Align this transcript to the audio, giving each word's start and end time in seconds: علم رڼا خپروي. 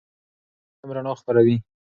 علم 0.81 0.89
رڼا 0.95 1.13
خپروي. 1.19 1.55